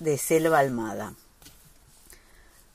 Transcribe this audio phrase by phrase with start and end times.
[0.00, 1.14] de Selva Almada.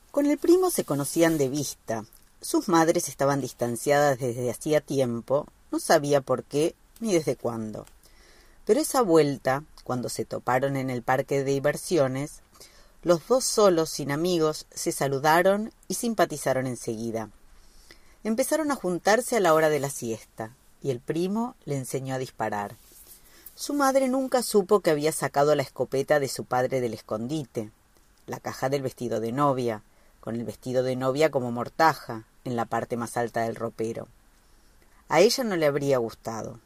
[0.09, 2.05] Con el primo se conocían de vista.
[2.41, 7.85] Sus madres estaban distanciadas desde hacía tiempo, no sabía por qué ni desde cuándo.
[8.65, 12.39] Pero esa vuelta, cuando se toparon en el parque de diversiones,
[13.03, 17.29] los dos solos, sin amigos, se saludaron y simpatizaron enseguida.
[18.23, 22.17] Empezaron a juntarse a la hora de la siesta, y el primo le enseñó a
[22.17, 22.75] disparar.
[23.59, 27.71] Su madre nunca supo que había sacado la escopeta de su padre del escondite,
[28.25, 29.83] la caja del vestido de novia,
[30.21, 34.07] con el vestido de novia como mortaja, en la parte más alta del ropero.
[35.09, 36.61] A ella no le habría gustado.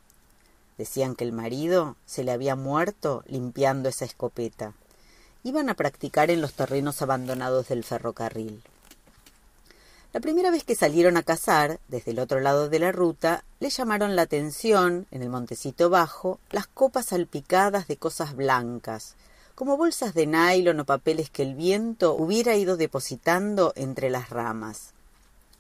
[0.78, 4.74] Decían que el marido se le había muerto limpiando esa escopeta.
[5.42, 8.62] Iban a practicar en los terrenos abandonados del ferrocarril.
[10.14, 13.72] La primera vez que salieron a cazar, desde el otro lado de la ruta, le
[13.72, 19.16] llamaron la atención, en el montecito bajo, las copas salpicadas de cosas blancas,
[19.56, 24.92] como bolsas de nylon o papeles que el viento hubiera ido depositando entre las ramas.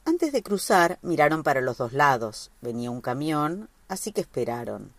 [0.05, 2.51] Antes de cruzar, miraron para los dos lados.
[2.61, 4.91] Venía un camión, así que esperaron.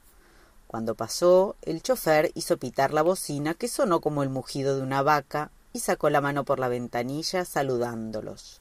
[0.66, 5.02] Cuando pasó, el chofer hizo pitar la bocina, que sonó como el mugido de una
[5.02, 8.60] vaca, y sacó la mano por la ventanilla saludándolos.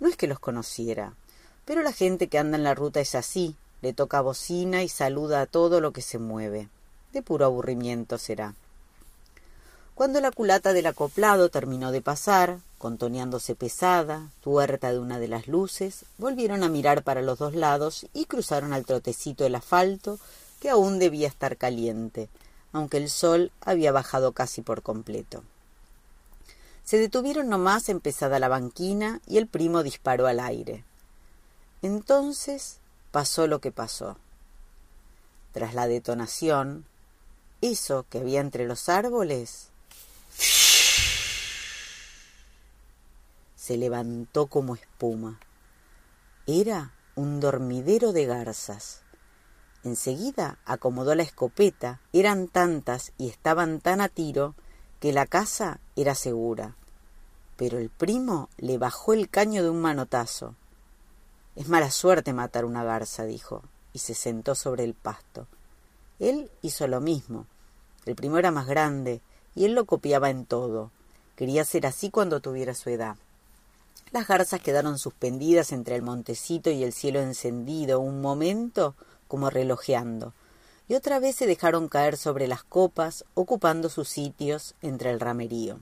[0.00, 1.14] No es que los conociera,
[1.64, 5.42] pero la gente que anda en la ruta es así, le toca bocina y saluda
[5.42, 6.68] a todo lo que se mueve.
[7.12, 8.54] De puro aburrimiento será.
[9.94, 15.46] Cuando la culata del acoplado terminó de pasar, contoneándose pesada, tuerta de una de las
[15.46, 20.18] luces, volvieron a mirar para los dos lados y cruzaron al trotecito el asfalto,
[20.60, 22.30] que aún debía estar caliente,
[22.72, 25.42] aunque el sol había bajado casi por completo.
[26.90, 30.82] Se detuvieron nomás empezada la banquina y el primo disparó al aire.
[31.82, 32.80] Entonces
[33.12, 34.16] pasó lo que pasó.
[35.52, 36.84] Tras la detonación,
[37.60, 39.68] eso que había entre los árboles
[43.54, 45.38] se levantó como espuma.
[46.48, 49.02] Era un dormidero de garzas.
[49.84, 54.56] Enseguida acomodó la escopeta, eran tantas y estaban tan a tiro
[54.98, 56.74] que la casa era segura
[57.60, 60.54] pero el primo le bajó el caño de un manotazo.
[61.56, 63.62] Es mala suerte matar una garza, dijo,
[63.92, 65.46] y se sentó sobre el pasto.
[66.20, 67.44] Él hizo lo mismo.
[68.06, 69.20] El primo era más grande,
[69.54, 70.90] y él lo copiaba en todo.
[71.36, 73.16] Quería ser así cuando tuviera su edad.
[74.10, 78.94] Las garzas quedaron suspendidas entre el montecito y el cielo encendido un momento
[79.28, 80.32] como relojeando,
[80.88, 85.78] y otra vez se dejaron caer sobre las copas, ocupando sus sitios entre el ramerío.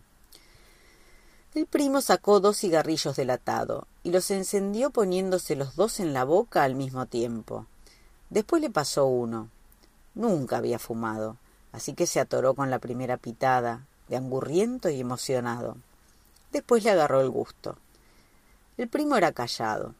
[1.54, 6.24] El primo sacó dos cigarrillos del atado y los encendió poniéndose los dos en la
[6.24, 7.66] boca al mismo tiempo.
[8.28, 9.48] Después le pasó uno.
[10.14, 11.36] Nunca había fumado,
[11.72, 15.76] así que se atoró con la primera pitada, de angurriento y emocionado.
[16.52, 17.76] Después le agarró el gusto.
[18.76, 19.94] El primo era callado.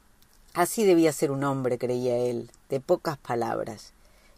[0.54, 3.92] Así debía ser un hombre, creía él, de pocas palabras.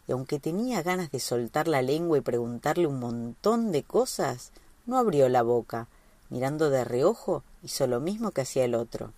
[0.06, 4.52] Y aunque tenía ganas de soltar la lengua y preguntarle un montón de cosas,
[4.86, 5.88] no abrió la boca,
[6.30, 9.12] mirando de reojo, hizo lo mismo que hacía el otro.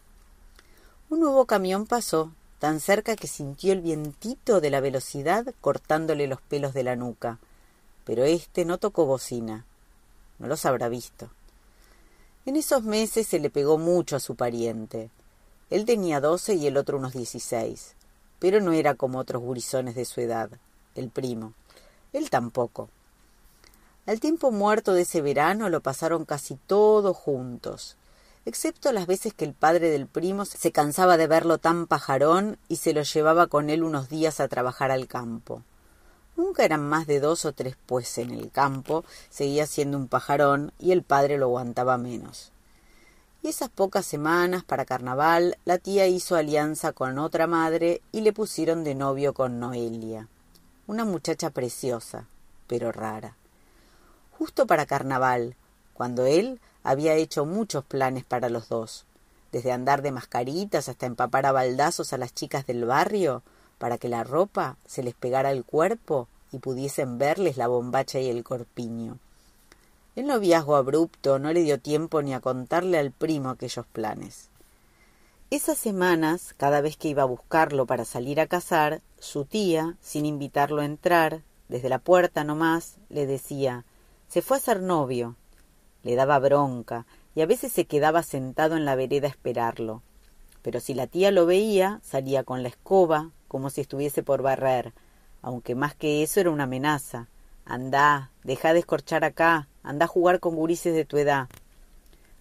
[1.10, 6.40] Un nuevo camión pasó, tan cerca que sintió el vientito de la velocidad cortándole los
[6.40, 7.38] pelos de la nuca,
[8.04, 9.64] pero éste no tocó bocina.
[10.38, 11.28] No los habrá visto.
[12.46, 15.10] En esos meses se le pegó mucho a su pariente.
[15.70, 17.94] Él tenía doce y el otro unos dieciséis,
[18.38, 20.50] pero no era como otros gurizones de su edad,
[20.94, 21.52] el primo.
[22.12, 22.88] Él tampoco.
[24.04, 27.96] Al tiempo muerto de ese verano lo pasaron casi todos juntos,
[28.44, 32.76] excepto las veces que el padre del primo se cansaba de verlo tan pajarón y
[32.76, 35.62] se lo llevaba con él unos días a trabajar al campo.
[36.36, 40.72] Nunca eran más de dos o tres, pues en el campo seguía siendo un pajarón
[40.80, 42.50] y el padre lo aguantaba menos.
[43.40, 48.32] Y esas pocas semanas para carnaval la tía hizo alianza con otra madre y le
[48.32, 50.26] pusieron de novio con Noelia,
[50.88, 52.26] una muchacha preciosa,
[52.66, 53.36] pero rara
[54.32, 55.56] justo para carnaval,
[55.94, 59.04] cuando él había hecho muchos planes para los dos,
[59.52, 63.42] desde andar de mascaritas hasta empapar a baldazos a las chicas del barrio,
[63.78, 68.28] para que la ropa se les pegara al cuerpo y pudiesen verles la bombacha y
[68.28, 69.18] el corpiño.
[70.14, 74.50] El noviazgo abrupto no le dio tiempo ni a contarle al primo aquellos planes.
[75.50, 80.26] Esas semanas, cada vez que iba a buscarlo para salir a cazar, su tía, sin
[80.26, 83.84] invitarlo a entrar, desde la puerta nomás, le decía
[84.32, 85.36] se fue a ser novio.
[86.02, 90.02] Le daba bronca y a veces se quedaba sentado en la vereda a esperarlo.
[90.62, 94.94] Pero si la tía lo veía, salía con la escoba, como si estuviese por barrer,
[95.42, 97.28] aunque más que eso era una amenaza.
[97.66, 101.50] Andá, deja de escorchar acá, anda a jugar con gurises de tu edad.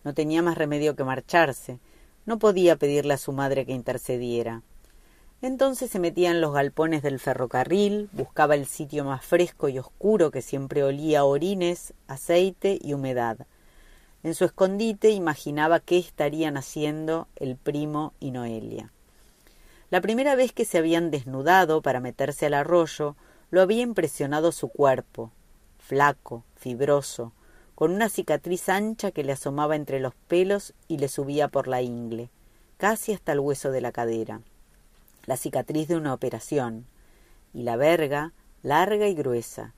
[0.05, 1.79] No tenía más remedio que marcharse.
[2.25, 4.61] No podía pedirle a su madre que intercediera.
[5.43, 10.29] Entonces se metía en los galpones del ferrocarril, buscaba el sitio más fresco y oscuro
[10.29, 13.47] que siempre olía a orines, aceite y humedad.
[14.21, 18.91] En su escondite imaginaba qué estarían haciendo el primo y Noelia.
[19.89, 23.15] La primera vez que se habían desnudado para meterse al arroyo,
[23.49, 25.31] lo había impresionado su cuerpo,
[25.79, 27.33] flaco, fibroso,
[27.73, 31.81] con una cicatriz ancha que le asomaba entre los pelos y le subía por la
[31.81, 32.29] ingle,
[32.77, 34.41] casi hasta el hueso de la cadera
[35.25, 36.85] la cicatriz de una operación,
[37.53, 38.33] y la verga
[38.63, 39.73] larga y gruesa.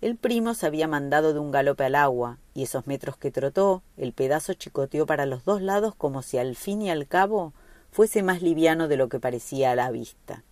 [0.00, 3.82] El primo se había mandado de un galope al agua, y esos metros que trotó,
[3.96, 7.52] el pedazo chicoteó para los dos lados como si al fin y al cabo
[7.90, 10.44] fuese más liviano de lo que parecía a la vista.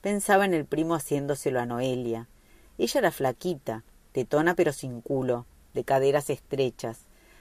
[0.00, 2.28] Pensaba en el primo haciéndoselo a Noelia.
[2.78, 5.44] Ella era flaquita, tetona pero sin culo,
[5.74, 7.00] de caderas estrechas,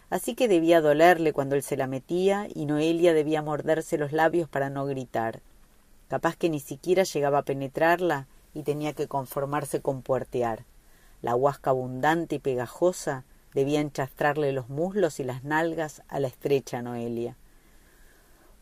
[0.10, 4.50] así que debía dolerle cuando él se la metía y Noelia debía morderse los labios
[4.50, 5.42] para no gritar
[6.10, 10.66] capaz que ni siquiera llegaba a penetrarla y tenía que conformarse con puertear.
[11.22, 13.24] La huasca abundante y pegajosa
[13.54, 17.38] debía enchastrarle los muslos y las nalgas a la estrecha Noelia.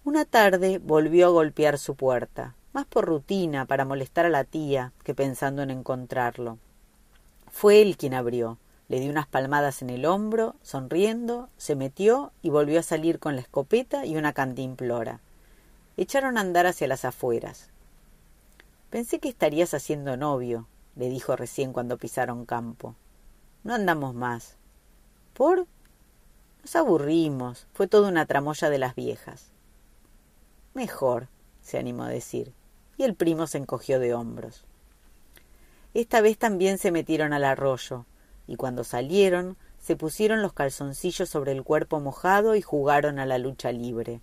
[0.03, 4.91] Una tarde volvió a golpear su puerta, más por rutina, para molestar a la tía
[5.03, 6.57] que pensando en encontrarlo.
[7.49, 8.57] Fue él quien abrió,
[8.89, 13.35] le dio unas palmadas en el hombro, sonriendo, se metió y volvió a salir con
[13.35, 15.21] la escopeta y una cantimplora
[15.97, 17.69] echaron a andar hacia las afueras.
[18.89, 22.95] Pensé que estarías haciendo novio, le dijo recién cuando pisaron campo.
[23.63, 24.55] No andamos más.
[25.33, 25.67] ¿Por?
[26.61, 27.67] Nos aburrimos.
[27.73, 29.49] Fue toda una tramoya de las viejas.
[30.73, 31.27] Mejor,
[31.61, 32.53] se animó a decir,
[32.97, 34.63] y el primo se encogió de hombros.
[35.93, 38.05] Esta vez también se metieron al arroyo,
[38.47, 43.37] y cuando salieron se pusieron los calzoncillos sobre el cuerpo mojado y jugaron a la
[43.37, 44.21] lucha libre.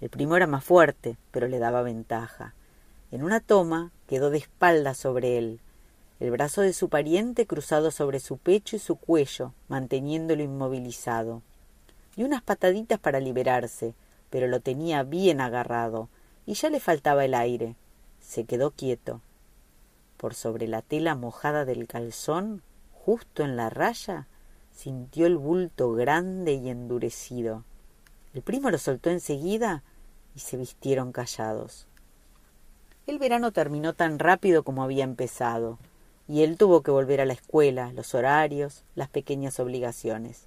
[0.00, 2.54] El primo era más fuerte, pero le daba ventaja.
[3.10, 5.60] En una toma quedó de espaldas sobre él,
[6.20, 11.42] el brazo de su pariente cruzado sobre su pecho y su cuello, manteniéndolo inmovilizado.
[12.14, 13.94] Y unas pataditas para liberarse,
[14.28, 16.08] pero lo tenía bien agarrado,
[16.44, 17.74] y ya le faltaba el aire.
[18.20, 19.22] Se quedó quieto.
[20.18, 22.62] Por sobre la tela mojada del calzón,
[22.92, 24.26] justo en la raya,
[24.72, 27.64] sintió el bulto grande y endurecido.
[28.32, 29.82] El primo lo soltó enseguida
[30.36, 31.88] y se vistieron callados.
[33.08, 35.78] El verano terminó tan rápido como había empezado,
[36.28, 40.46] y él tuvo que volver a la escuela, los horarios, las pequeñas obligaciones.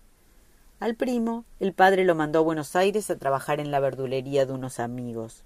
[0.79, 4.53] Al primo, el padre lo mandó a Buenos Aires a trabajar en la verdulería de
[4.53, 5.43] unos amigos.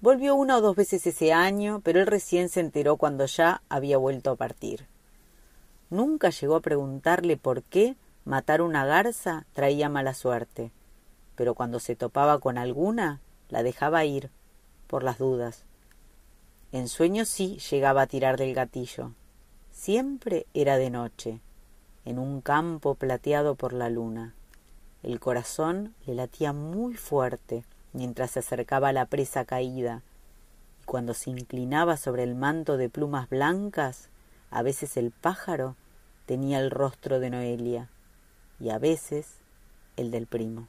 [0.00, 3.98] Volvió una o dos veces ese año, pero él recién se enteró cuando ya había
[3.98, 4.86] vuelto a partir.
[5.90, 10.70] Nunca llegó a preguntarle por qué matar una garza traía mala suerte
[11.36, 14.30] pero cuando se topaba con alguna, la dejaba ir,
[14.86, 15.64] por las dudas.
[16.72, 19.12] En sueños sí llegaba a tirar del gatillo.
[19.70, 21.40] Siempre era de noche,
[22.04, 24.34] en un campo plateado por la luna.
[25.02, 30.02] El corazón le latía muy fuerte mientras se acercaba a la presa caída,
[30.82, 34.08] y cuando se inclinaba sobre el manto de plumas blancas,
[34.50, 35.76] a veces el pájaro
[36.26, 37.88] tenía el rostro de Noelia,
[38.60, 39.38] y a veces
[39.96, 40.68] el del primo.